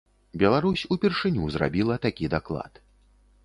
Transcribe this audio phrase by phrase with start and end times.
[0.43, 2.85] Беларусь упершыню зрабіла такі даклад.